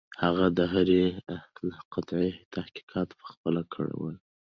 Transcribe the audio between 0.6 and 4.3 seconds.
هرې قطعې تحقیقات پخپله کول.